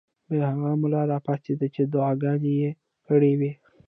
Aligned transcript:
بیا 0.29 0.45
هغه 0.53 0.71
ملا 0.81 1.01
راپاڅېد 1.11 1.61
چې 1.75 1.81
دعاګانې 1.93 2.51
یې 2.61 2.71
کړې 3.07 3.31
وې. 3.39 3.51